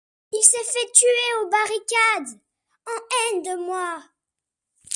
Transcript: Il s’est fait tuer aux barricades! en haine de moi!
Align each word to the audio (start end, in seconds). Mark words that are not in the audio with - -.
Il 0.31 0.41
s’est 0.41 0.63
fait 0.63 0.91
tuer 0.93 1.41
aux 1.43 1.49
barricades! 1.49 2.39
en 2.87 3.01
haine 3.37 3.43
de 3.43 3.63
moi! 3.67 4.01